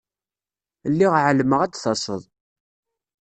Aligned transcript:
Lliɣ 0.91 1.13
εelmeɣ 1.21 1.59
ad 1.61 1.71
d-taseḍ. 1.73 2.23